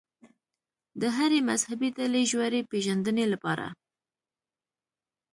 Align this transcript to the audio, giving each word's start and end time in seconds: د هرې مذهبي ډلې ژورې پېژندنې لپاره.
د 1.01 1.03
هرې 1.17 1.39
مذهبي 1.49 1.89
ډلې 1.97 2.21
ژورې 2.31 2.61
پېژندنې 2.71 3.25
لپاره. 3.33 3.67